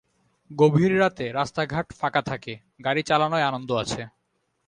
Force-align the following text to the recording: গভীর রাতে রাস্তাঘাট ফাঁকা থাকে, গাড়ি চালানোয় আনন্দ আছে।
গভীর 0.51 0.91
রাতে 0.99 1.25
রাস্তাঘাট 1.31 1.87
ফাঁকা 1.99 2.21
থাকে, 2.21 2.53
গাড়ি 2.85 3.01
চালানোয় 3.03 3.47
আনন্দ 3.49 3.69
আছে। 3.83 4.01